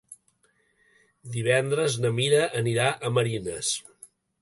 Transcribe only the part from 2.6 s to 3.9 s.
anirà a Marines.